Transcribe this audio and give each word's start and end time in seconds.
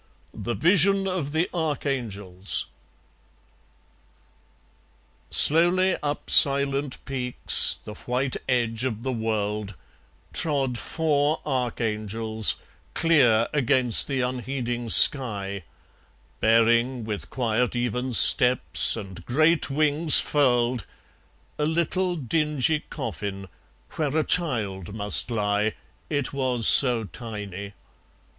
The 0.33 0.55
Vision 0.55 1.07
of 1.07 1.31
the 1.31 1.47
Archangels 1.53 2.65
Slowly 5.29 5.95
up 6.01 6.27
silent 6.27 6.97
peaks, 7.05 7.77
the 7.85 7.93
white 7.93 8.35
edge 8.49 8.83
of 8.83 9.03
the 9.03 9.11
world, 9.11 9.75
Trod 10.33 10.79
four 10.79 11.39
archangels, 11.45 12.55
clear 12.95 13.47
against 13.53 14.07
the 14.07 14.21
unheeding 14.21 14.89
sky, 14.89 15.65
Bearing, 16.39 17.03
with 17.03 17.29
quiet 17.29 17.75
even 17.75 18.13
steps, 18.15 18.95
and 18.97 19.23
great 19.27 19.69
wings 19.69 20.19
furled, 20.19 20.87
A 21.59 21.65
little 21.67 22.15
dingy 22.15 22.79
coffin; 22.89 23.47
where 23.97 24.17
a 24.17 24.23
child 24.23 24.95
must 24.95 25.29
lie, 25.29 25.73
It 26.09 26.33
was 26.33 26.67
so 26.67 27.03
tiny. 27.03 27.73